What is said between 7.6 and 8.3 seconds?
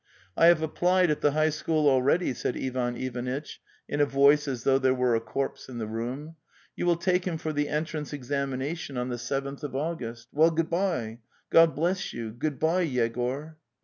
entrance